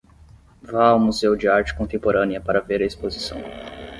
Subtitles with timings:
[0.63, 3.37] Vá ao Museu de Arte Contemporânea para ver a exposição